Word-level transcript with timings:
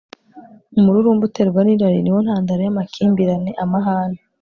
umururumba 0.77 1.23
uterwa 1.29 1.59
n'irari 1.63 1.99
ni 2.01 2.11
wo 2.13 2.19
ntandaro 2.25 2.61
y'amakimbirane, 2.63 3.51
amahane 3.63 4.19